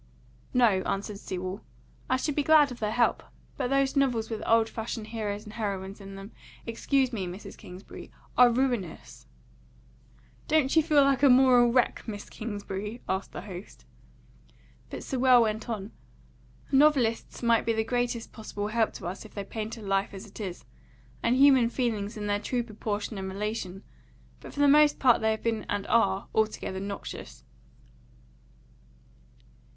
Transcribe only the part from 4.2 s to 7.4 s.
with old fashioned heroes and heroines in them excuse me,